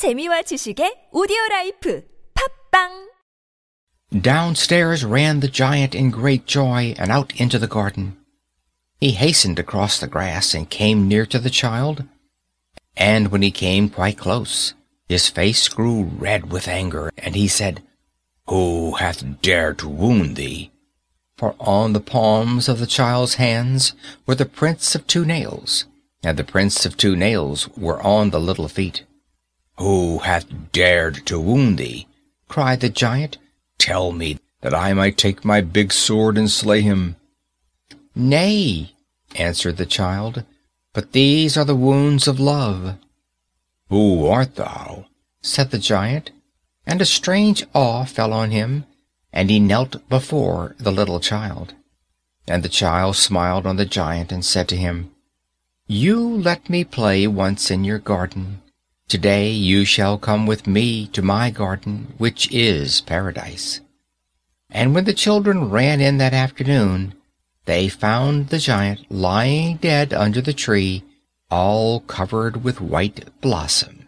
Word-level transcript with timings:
재미와 0.00 0.48
지식의 0.48 1.10
오디오 1.12 1.36
라이프 1.50 2.02
팟빵 2.32 3.10
Downstairs 4.22 5.04
ran 5.04 5.40
the 5.40 5.52
giant 5.52 5.94
in 5.94 6.08
great 6.10 6.46
joy 6.46 6.94
and 6.96 7.12
out 7.12 7.36
into 7.36 7.58
the 7.58 7.68
garden. 7.68 8.16
He 8.98 9.12
hastened 9.12 9.58
across 9.58 10.00
the 10.00 10.08
grass 10.08 10.54
and 10.54 10.70
came 10.70 11.06
near 11.06 11.26
to 11.26 11.38
the 11.38 11.52
child. 11.52 12.04
And 12.96 13.28
when 13.28 13.42
he 13.42 13.50
came 13.50 13.90
quite 13.90 14.16
close, 14.16 14.72
his 15.06 15.28
face 15.28 15.68
grew 15.68 16.08
red 16.16 16.50
with 16.50 16.66
anger, 16.66 17.12
and 17.18 17.36
he 17.36 17.46
said, 17.46 17.82
Who 18.48 18.96
hath 18.96 19.42
dared 19.42 19.80
to 19.80 19.88
wound 19.90 20.36
thee? 20.36 20.72
For 21.36 21.54
on 21.60 21.92
the 21.92 22.00
palms 22.00 22.70
of 22.70 22.80
the 22.80 22.88
child's 22.88 23.34
hands 23.34 23.92
were 24.24 24.34
the 24.34 24.48
prints 24.48 24.94
of 24.94 25.06
two 25.06 25.26
nails, 25.26 25.84
and 26.24 26.38
the 26.38 26.42
prints 26.42 26.86
of 26.86 26.96
two 26.96 27.14
nails 27.16 27.68
were 27.76 28.00
on 28.00 28.30
the 28.30 28.40
little 28.40 28.66
feet. 28.66 29.04
Who 29.80 30.18
hath 30.18 30.72
dared 30.72 31.24
to 31.24 31.40
wound 31.40 31.78
thee? 31.78 32.06
cried 32.48 32.80
the 32.80 32.90
giant. 32.90 33.38
Tell 33.78 34.12
me, 34.12 34.38
that 34.60 34.74
I 34.74 34.92
might 34.92 35.16
take 35.16 35.42
my 35.42 35.62
big 35.62 35.90
sword 35.90 36.36
and 36.36 36.50
slay 36.50 36.82
him. 36.82 37.16
Nay, 38.14 38.92
answered 39.36 39.78
the 39.78 39.86
child, 39.86 40.44
but 40.92 41.12
these 41.12 41.56
are 41.56 41.64
the 41.64 41.74
wounds 41.74 42.28
of 42.28 42.38
love. 42.38 42.98
Who 43.88 44.26
art 44.26 44.56
thou? 44.56 45.06
said 45.40 45.70
the 45.70 45.78
giant, 45.78 46.30
and 46.86 47.00
a 47.00 47.06
strange 47.06 47.64
awe 47.72 48.04
fell 48.04 48.34
on 48.34 48.50
him, 48.50 48.84
and 49.32 49.48
he 49.48 49.58
knelt 49.58 50.06
before 50.10 50.76
the 50.78 50.92
little 50.92 51.20
child. 51.20 51.72
And 52.46 52.62
the 52.62 52.68
child 52.68 53.16
smiled 53.16 53.66
on 53.66 53.76
the 53.76 53.86
giant 53.86 54.30
and 54.30 54.44
said 54.44 54.68
to 54.68 54.76
him, 54.76 55.10
You 55.86 56.20
let 56.20 56.68
me 56.68 56.84
play 56.84 57.26
once 57.26 57.70
in 57.70 57.82
your 57.82 57.98
garden. 57.98 58.60
Today 59.10 59.50
you 59.50 59.84
shall 59.84 60.18
come 60.18 60.46
with 60.46 60.68
me 60.68 61.08
to 61.08 61.20
my 61.20 61.50
garden, 61.50 62.14
which 62.16 62.48
is 62.52 63.00
paradise. 63.00 63.80
And 64.70 64.94
when 64.94 65.02
the 65.02 65.12
children 65.12 65.68
ran 65.68 66.00
in 66.00 66.18
that 66.18 66.32
afternoon, 66.32 67.14
they 67.64 67.88
found 67.88 68.50
the 68.50 68.58
giant 68.58 69.10
lying 69.10 69.78
dead 69.78 70.14
under 70.14 70.40
the 70.40 70.52
tree, 70.52 71.02
all 71.50 71.98
covered 72.02 72.62
with 72.62 72.80
white 72.80 73.28
blossom. 73.40 73.99